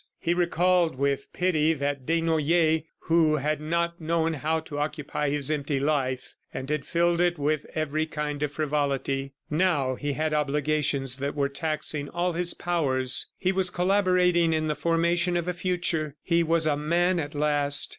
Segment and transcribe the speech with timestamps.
[0.19, 5.79] He recalled with pity that Desnoyers who had not known how to occupy his empty
[5.79, 9.33] life, and had filled it with every kind of frivolity.
[9.51, 14.75] Now he had obligations that were taxing all his powers; he was collaborating in the
[14.75, 16.15] formation of a future.
[16.23, 17.89] He was a man at last!